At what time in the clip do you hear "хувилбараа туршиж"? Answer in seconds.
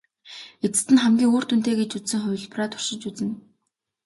2.21-3.01